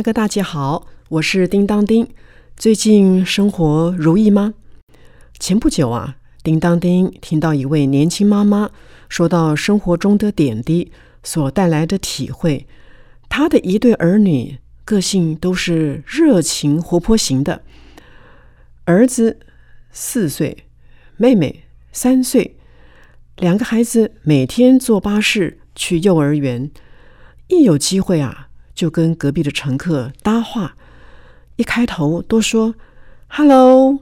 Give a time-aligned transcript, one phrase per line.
[0.00, 2.08] 大哥大姐好，我是叮当叮。
[2.56, 4.54] 最近生活如意吗？
[5.38, 8.70] 前不久啊，叮当叮听到一位年轻妈妈
[9.10, 10.90] 说到生活中的点滴
[11.22, 12.66] 所带来的体会。
[13.28, 17.60] 她的一对儿女个性都是热情活泼型的，
[18.86, 19.40] 儿子
[19.92, 20.64] 四岁，
[21.18, 22.56] 妹妹三岁，
[23.36, 26.70] 两个孩子每天坐巴士去幼儿园，
[27.48, 28.46] 一有机会啊。
[28.80, 30.74] 就跟隔壁的乘客搭话，
[31.56, 32.74] 一开头都说
[33.28, 33.98] “hello”，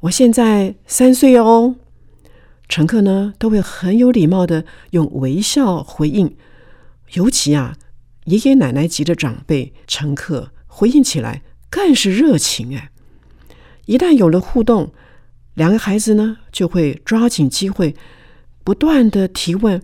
[0.00, 1.74] 我现在三岁哦。
[2.70, 6.34] 乘客呢都会很有礼貌的用微笑回应，
[7.12, 7.76] 尤其啊
[8.24, 12.90] 爷爷奶奶级的长辈乘客回应起来更是热情哎。
[13.84, 14.90] 一旦有了互动，
[15.52, 17.94] 两个孩子呢就会抓紧机会，
[18.64, 19.82] 不断的提问：“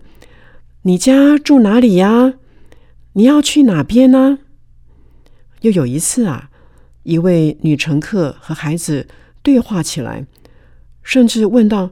[0.81, 2.33] 你家住哪里呀？”
[3.17, 4.39] 你要去哪边呢？
[5.61, 6.49] 又有一次啊，
[7.03, 9.07] 一位女乘客和孩子
[9.41, 10.27] 对话起来，
[11.01, 11.91] 甚至问到：“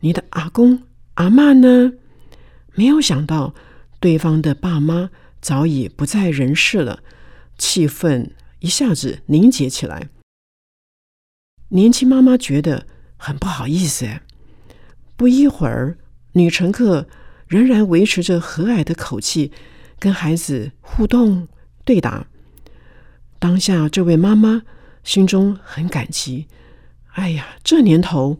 [0.00, 0.82] 你的阿公
[1.14, 1.94] 阿妈呢？”
[2.76, 3.54] 没有想到，
[3.98, 7.02] 对方的爸妈早已不在人世了，
[7.56, 10.10] 气氛一下子凝结起来。
[11.70, 14.06] 年轻妈妈觉得很不好意思。
[15.16, 15.96] 不一会儿，
[16.32, 17.08] 女乘客
[17.46, 19.50] 仍然维持着和蔼的口气。
[19.98, 21.48] 跟孩子互动
[21.84, 22.26] 对答，
[23.38, 24.62] 当下这位妈妈
[25.02, 26.46] 心中很感激。
[27.12, 28.38] 哎呀，这年头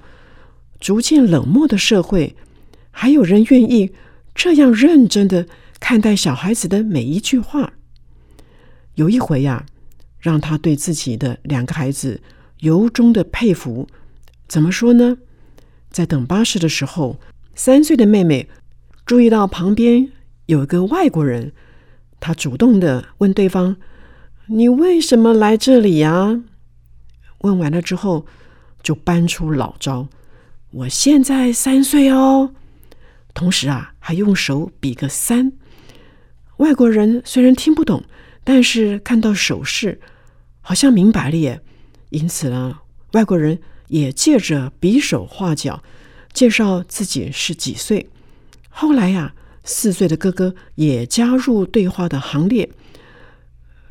[0.79, 2.37] 逐渐冷漠的社会，
[2.91, 3.93] 还有人愿意
[4.35, 5.49] 这样认真的
[5.81, 7.73] 看待小孩子的每一句话。
[8.95, 9.67] 有一回呀，
[10.19, 12.21] 让他对自己的两个孩子
[12.61, 13.89] 由衷的佩服。
[14.47, 15.19] 怎么说呢？
[15.91, 17.19] 在等巴士的时候，
[17.55, 18.49] 三岁的妹妹
[19.05, 20.13] 注意到旁边。
[20.49, 21.53] 有一个外国人，
[22.21, 23.77] 他主动的问对方
[24.49, 26.43] ：“你为什么来这里呀？”
[27.41, 28.25] 问完了之后，
[28.83, 30.09] 就搬出老招
[30.73, 32.55] ：“我现在三岁哦。”
[33.35, 35.53] 同时啊，还用手比个三。
[36.57, 38.05] 外国人虽然听不懂，
[38.43, 40.01] 但是看到手势，
[40.63, 41.61] 好像明白了耶。
[42.09, 42.79] 因此呢，
[43.13, 43.59] 外国人
[43.89, 45.83] 也借着比手画脚，
[46.33, 48.09] 介绍自己是几岁。
[48.71, 49.35] 后来呀。
[49.69, 52.71] 四岁的哥哥也加入对话的行列。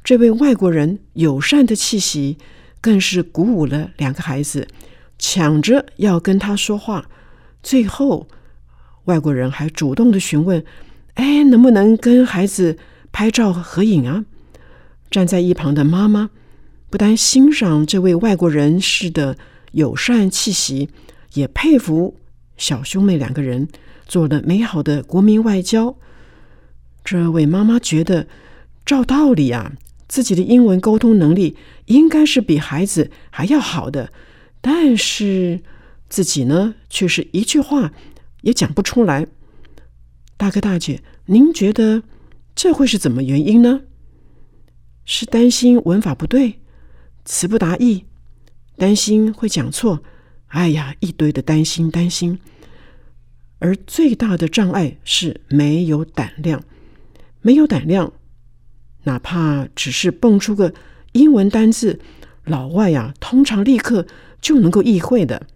[0.04, 2.40] 这位外国人友善的气息，
[2.82, 4.68] 更是鼓舞了两个孩子，
[5.20, 7.08] 抢着要跟他说话。
[7.62, 8.28] 最后，
[9.06, 10.66] 外国人还主动的询问
[11.14, 12.80] ：“哎，能不能跟孩子
[13.12, 14.26] 拍照合影啊？”
[15.12, 16.32] 站在一旁的妈妈
[16.90, 19.38] 不但欣赏这位外国人士的
[19.74, 20.90] 友善气息，
[21.36, 22.16] 也佩服
[22.58, 23.70] 小兄妹两个人。
[24.08, 25.98] 做了美好的国民外交。
[27.04, 28.26] 这位妈妈觉得，
[28.86, 29.74] 照道理啊，
[30.08, 31.58] 自己的英文沟通能力
[31.88, 34.14] 应该是比孩子还要好的，
[34.62, 35.60] 但是
[36.08, 37.92] 自己呢，却是一句话
[38.44, 39.28] 也讲不出来。
[40.38, 42.04] 大哥大姐，您觉得
[42.56, 43.82] 这会是怎么原因呢？
[45.04, 46.62] 是担心文法不对，
[47.26, 48.06] 词不达意，
[48.78, 50.02] 担心会讲错？
[50.48, 52.40] 哎呀，一堆的担心，担心。
[53.60, 56.64] 而最大的障碍是没有胆量，
[57.42, 58.14] 没有胆量，
[59.04, 60.74] 哪怕只是蹦出个
[61.14, 62.00] 英文单字，
[62.46, 64.06] 老外呀，通常立刻
[64.40, 65.48] 就能够意会的，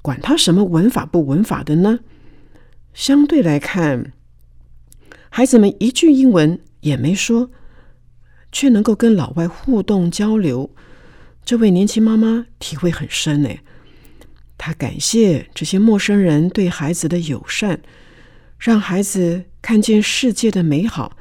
[0.00, 2.00] 管他什么文法不文法的呢？
[2.94, 4.12] 相对来看，
[5.28, 7.50] 孩子们一句英文也没说，
[8.50, 10.70] 却能够跟老外互动交流，
[11.44, 13.50] 这位年轻妈妈体会很深呢。
[14.64, 17.82] 他感谢这些陌生人对孩子的友善，
[18.60, 21.16] 让孩子看见世界的美好。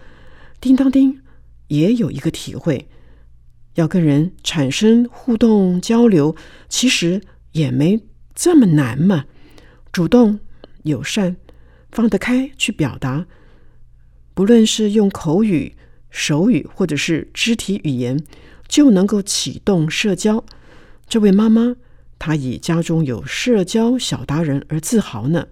[0.60, 1.24] 叮当叮
[1.68, 2.88] 也有一个体会：
[3.74, 6.36] 要跟人产生互动交流，
[6.70, 7.20] 其实
[7.54, 8.02] 也没
[8.36, 9.26] 这么难嘛。
[9.92, 10.40] 主动、
[10.84, 11.38] 友善、
[11.92, 13.26] 放得开去表达，
[14.36, 15.76] 不论是用口语、
[16.12, 18.24] 手语或者是肢体语言，
[18.68, 20.46] 就能够启动社交。
[21.10, 21.78] 这位妈妈。
[22.24, 25.48] 他以家中有社交小达人而自豪呢。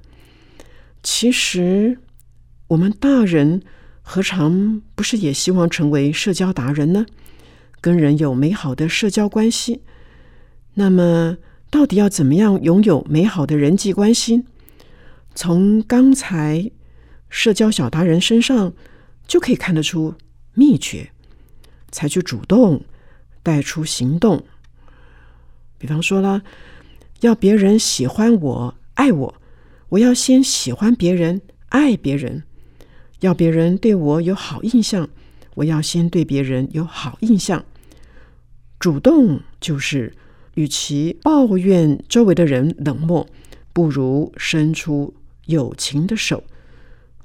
[1.02, 1.98] 其实
[2.68, 3.64] 我们大人
[4.04, 7.08] 何尝不是也希望成为社交达人呢？
[7.82, 9.82] 跟人有美好的社交关系。
[10.76, 11.38] 那么，
[11.72, 14.44] 到底要怎么样拥有美好的人际关系？
[15.34, 16.70] 从刚才
[17.30, 18.74] 社交小达人身上
[19.26, 20.14] 就可以看得出
[20.54, 21.10] 秘诀：
[21.90, 22.84] 采取主动，
[23.42, 24.46] 带出行动。
[25.80, 26.44] 比方说了，
[27.22, 29.36] 要别人喜欢我、爱我，
[29.90, 32.44] 我要先喜欢别人、爱别人；
[33.22, 35.10] 要别人对我有好印象，
[35.56, 37.66] 我要先对别人有好印象。
[38.80, 40.14] 主动就是，
[40.54, 43.28] 与其抱怨周围的人冷漠，
[43.74, 45.16] 不如伸出。
[45.46, 46.44] 友情的手，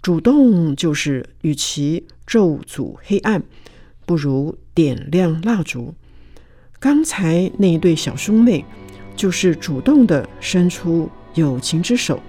[0.01, 3.43] 主动就是，与其咒诅黑暗，
[4.07, 5.95] 不如点亮蜡烛。
[6.85, 8.63] 刚才那一对小兄妹，
[9.17, 12.21] 就是主动的伸出友情之手，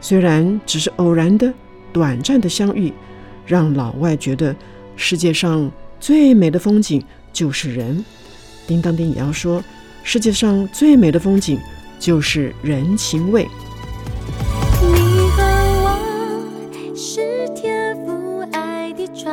[0.00, 1.54] 虽然只是偶然的、
[1.92, 2.92] 短暂的相遇，
[3.46, 4.52] 让老外觉得
[4.96, 5.70] 世界上
[6.00, 7.00] 最美的风景
[7.32, 8.04] 就是人。
[8.66, 9.62] 叮当叮也要说，
[10.02, 11.56] 世界上最美的风景
[12.00, 13.46] 就是人情味。
[14.82, 15.42] 你和
[15.84, 19.32] 我是天赋爱的窗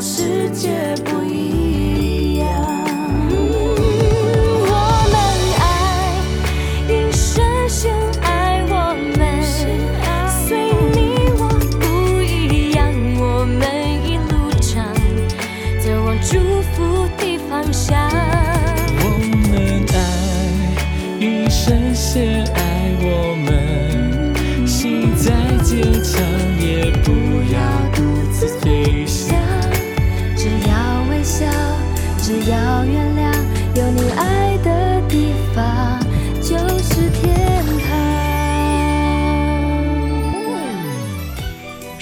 [0.00, 2.46] 世界不一样。
[4.70, 4.72] 我
[5.10, 5.16] 们
[5.58, 5.62] 爱，
[6.88, 7.92] 一生先
[8.22, 9.42] 爱我们，
[10.46, 10.96] 随你
[11.36, 11.48] 我
[11.80, 12.78] 不一样，
[13.18, 13.60] 我们
[14.06, 14.94] 一路唱
[15.80, 17.98] 走往祝福的方向。
[19.00, 19.04] 我
[19.50, 19.96] 们爱，
[21.18, 22.56] 一生先爱
[23.00, 25.26] 我们，心再
[25.64, 26.22] 坚强
[26.60, 27.10] 也不
[27.52, 27.58] 要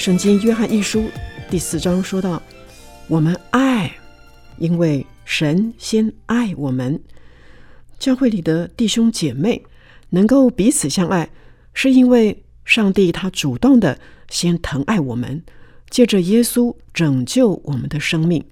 [0.06, 1.11] 圣经约翰一书
[1.50, 2.41] 第四章说到
[3.11, 3.93] ：“我们爱，
[4.56, 7.03] 因为神先爱我们。”
[7.99, 9.61] 教会里的弟兄姐妹。
[10.11, 11.29] 能够彼此相爱，
[11.75, 13.99] 是因为上帝他主动的
[14.29, 15.43] 先疼爱我们，
[15.91, 18.44] 借着耶稣拯救我们的生命。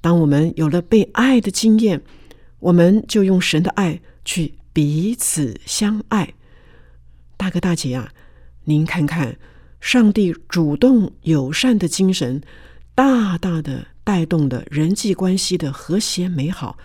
[0.00, 2.00] 当我们有了被爱的经验，
[2.60, 6.32] 我们就用神的爱去彼此相爱。
[7.36, 8.10] 大哥大姐啊，
[8.64, 9.36] 您看看，
[9.86, 12.42] 上帝主动友善的精神，
[12.92, 16.76] 大大的带动了人际关系的和谐美好，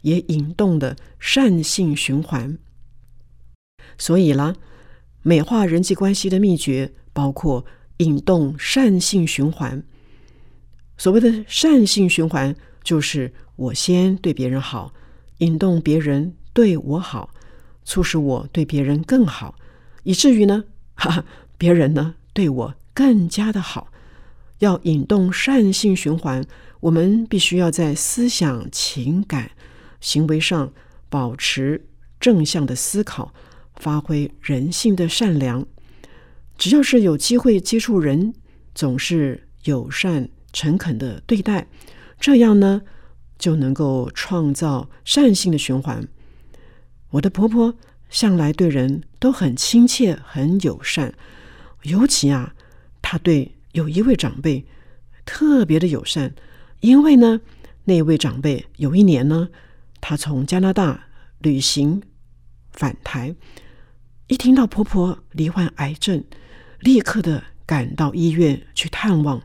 [0.00, 2.56] 也引动了善性循环。
[3.98, 4.56] 所以啦，
[5.20, 7.66] 美化人际关系的秘诀包括
[7.98, 9.82] 引动善性循环。
[10.96, 14.94] 所谓的善性循环，就是我先对别人好，
[15.40, 17.28] 引动别人对我好，
[17.84, 19.54] 促使我对别人更好，
[20.04, 20.64] 以至于呢，
[20.94, 21.24] 哈哈，
[21.58, 23.88] 别人呢对我更加的好。
[24.60, 26.44] 要引动善性循环，
[26.78, 29.50] 我们必须要在思想、情感、
[30.00, 30.72] 行为上
[31.08, 31.84] 保持
[32.20, 33.34] 正向的思考。
[33.74, 35.66] 发挥人性的善良，
[36.56, 38.32] 只要是有机会接触人，
[38.72, 41.66] 总是友善诚恳的对待，
[42.20, 42.82] 这样呢
[43.36, 46.06] 就能够创造善性的循环。
[47.10, 47.74] 我的婆婆
[48.10, 51.14] 向来对人都很亲切、很友善，
[51.88, 52.54] 尤其啊，
[53.02, 54.66] 她对有一位长辈
[55.24, 56.34] 特别的友善，
[56.80, 57.40] 因为呢，
[57.84, 59.48] 那位长辈有一年呢，
[60.00, 62.02] 他从加拿大旅行
[62.72, 63.34] 返台。
[64.26, 66.22] 一听到婆婆罹患癌症，
[66.80, 69.42] 立刻的赶到医院去探望，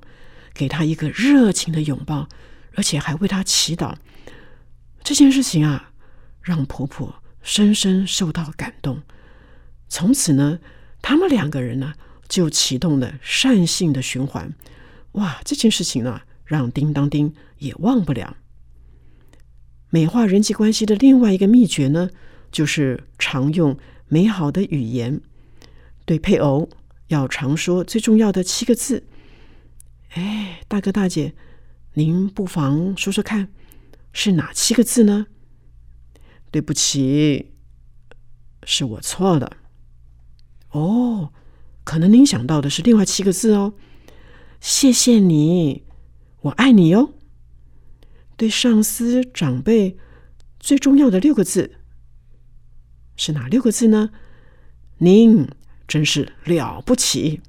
[0.53, 2.27] 给她一个热情的拥抱，
[2.75, 3.95] 而且还为她祈祷。
[5.01, 5.91] 这件事情啊，
[6.41, 9.01] 让婆婆深深受到感动。
[9.87, 10.59] 从此呢，
[11.01, 11.93] 他们两个人呢
[12.27, 14.53] 就启动了善性的循环。
[15.13, 18.37] 哇，这件事情呢，让叮当叮也忘不了。
[19.89, 22.09] 美化人际关系的另外一个秘诀呢，
[22.51, 23.77] 就是常用。
[24.09, 25.21] 美好的语言。
[26.05, 26.69] 对配偶
[27.07, 29.07] 要常说最重要的七个字。
[30.09, 31.33] 哎，大哥大姐，
[31.93, 33.47] 您不妨说说看，
[34.11, 35.25] 是哪七个字呢？
[36.51, 37.53] 对不起，
[38.63, 39.57] 是我错了。
[40.71, 41.33] 哦，
[41.83, 43.73] 可能您想到的是另外七个字哦。
[44.59, 45.83] 谢谢你，
[46.41, 47.13] 我爱你哦。
[48.35, 49.97] 对上司长辈
[50.59, 51.75] 最重要的六个字
[53.15, 54.09] 是哪六个字呢？
[54.97, 55.47] 您
[55.87, 57.41] 真是了不起。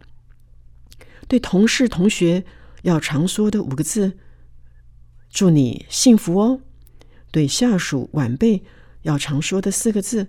[1.27, 2.45] 对同事同学
[2.83, 4.19] 要常说的五个字，
[5.31, 6.61] 祝你幸福哦。
[7.31, 8.63] 对下属晚辈
[9.03, 10.29] 要常说的四个字，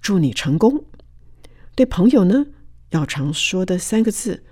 [0.00, 0.84] 祝你成功。
[1.74, 2.46] 对朋友呢
[2.90, 4.44] 要常说的三个字，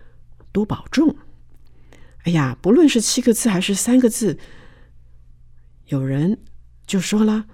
[0.53, 1.17] 多保重。
[2.25, 4.39] 哎呀，不论是七个字还是三个字。
[5.87, 6.39] 有人
[6.87, 7.47] 就说了：“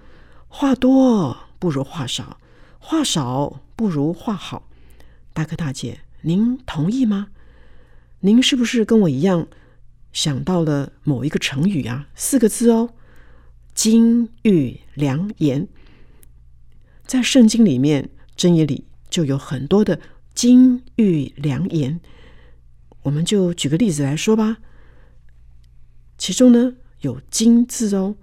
[0.49, 2.39] 话多不如话少，
[2.79, 4.67] 话少不如话好。”
[5.31, 7.27] 大哥大姐，您同意吗？
[8.21, 9.47] 您是不是跟我一样
[10.11, 12.07] 想到了某一个成语啊？
[12.15, 12.93] 四个字哦
[13.75, 15.67] ，“金玉良言”。
[17.05, 19.99] 在圣经里面，箴言里就有很多的
[20.33, 21.99] 金玉良言。
[23.03, 24.57] 我们就举个例子来说吧。
[26.17, 28.15] 其中呢，有“金”字哦。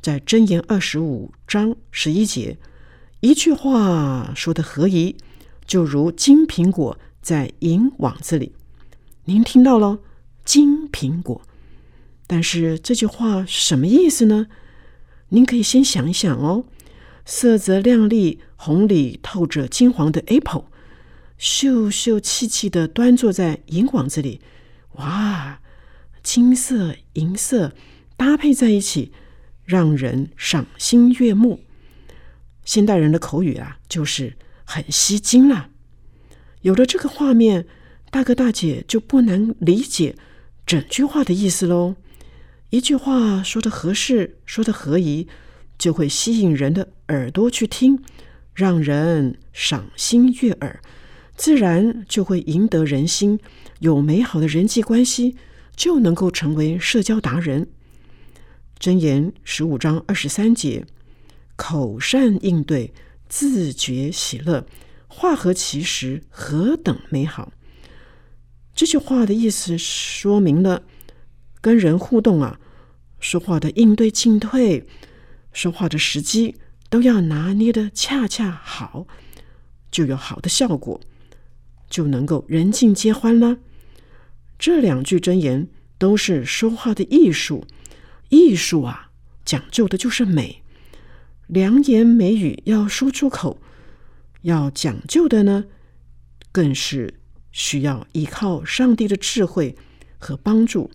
[0.00, 2.58] 在箴言二十五章十一节，
[3.20, 5.16] 一句话说的合宜，
[5.64, 8.52] 就如金苹果在银网子里。
[9.24, 10.00] 您听到了
[10.44, 11.40] 金苹果，
[12.26, 14.48] 但是这句话什么意思呢？
[15.30, 16.64] 您可以先想一想哦。
[17.24, 20.66] 色泽亮丽、红里透着金黄的 apple，
[21.38, 24.40] 秀秀气气的端坐在银广子里，
[24.92, 25.60] 哇，
[26.22, 27.72] 金色银色
[28.16, 29.12] 搭配在一起。
[29.66, 31.64] 让人赏心悦目。
[32.66, 35.70] 现代人的口语啊，就是很吸睛啦。
[36.60, 37.66] 有了这个画面，
[38.10, 40.16] 大哥大姐就不难理解
[40.66, 41.96] 整句话的意思喽。
[42.68, 45.28] 一句话说的合适，说的合宜，
[45.78, 48.04] 就会吸引人的耳朵去听，
[48.52, 50.82] 让人赏心悦耳，
[51.36, 53.38] 自然就会赢得人心。
[53.80, 55.36] 有美好的人际关系，
[55.76, 57.68] 就能够成为社交达人。
[58.78, 60.86] 箴言十五章二十三节：
[61.56, 62.94] 口善应对，
[63.28, 64.66] 自觉喜乐，
[65.08, 67.52] 话合其时，何等美好！
[68.74, 70.82] 这句话的意思说明了，
[71.60, 72.58] 跟人互动啊，
[73.20, 74.86] 说话的应对进退，
[75.52, 76.56] 说话的时机
[76.88, 79.06] 都要拿捏的恰恰好，
[79.90, 81.00] 就有好的效果，
[81.94, 83.58] 就能够人尽皆欢了。
[84.58, 87.64] 这两句箴言都是说话的艺术。
[88.30, 89.12] 艺术啊，
[89.44, 90.62] 讲究的就是美，
[91.46, 93.60] 良言美语要说出口，
[94.42, 95.66] 要讲究的呢，
[96.50, 97.14] 更是
[97.52, 99.76] 需要依靠上帝的智慧
[100.18, 100.90] 和帮助。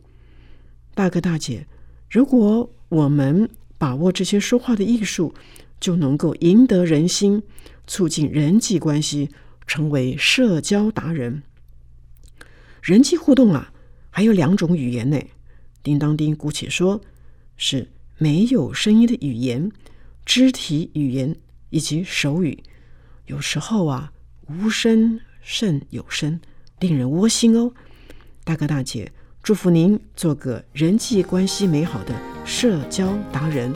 [0.94, 1.66] 大哥大姐，
[2.10, 5.34] 如果我们把握这些说话的艺术，
[5.80, 7.42] 就能够赢得人心，
[7.88, 9.30] 促进人际关系，
[9.70, 11.44] 成为社交达人。
[12.82, 13.72] 人际互动啊，
[14.10, 15.22] 还有两种语言呢。
[15.84, 17.00] 叮当叮，姑且说。
[17.56, 19.70] 是没有声音的语言、
[20.26, 21.36] 肢体语言
[21.70, 22.58] 以及手语，
[23.26, 24.12] 有时候啊，
[24.48, 26.40] 无声胜有声，
[26.80, 27.72] 令人窝心哦。
[28.46, 29.12] 大哥大姐，
[29.44, 33.72] 祝福您做个人际关系美好的社交达人。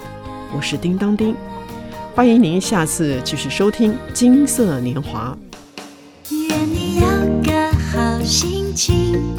[0.56, 1.36] 我是叮当叮，
[2.16, 5.38] 欢迎您下次继续收听《金色年华》。
[6.50, 7.08] 愿你有
[7.44, 9.36] 个好心情，